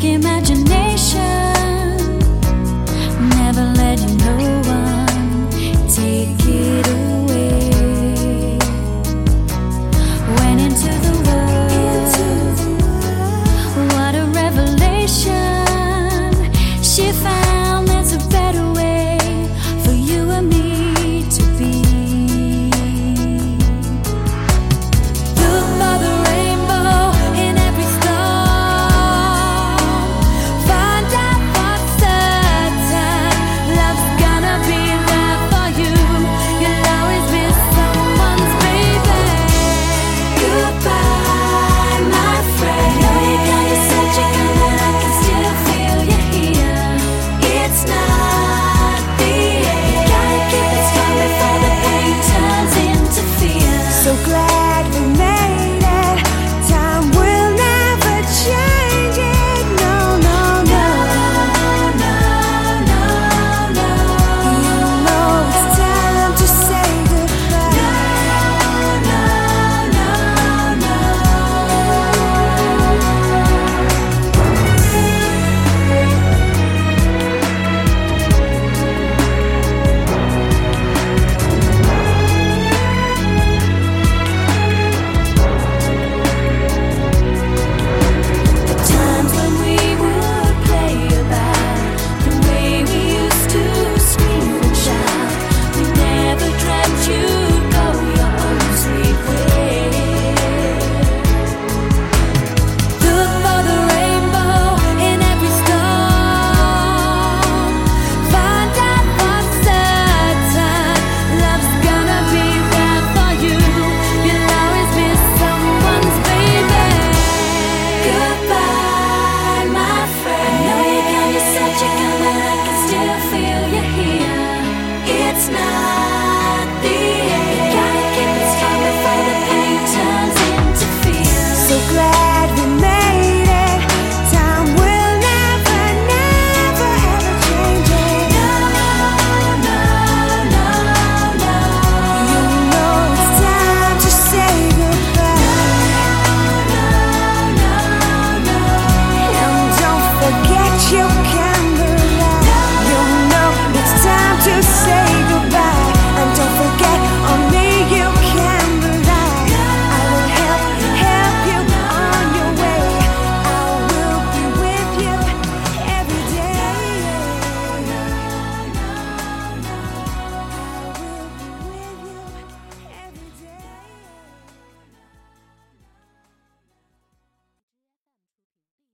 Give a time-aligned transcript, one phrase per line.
[0.00, 0.57] can't imagine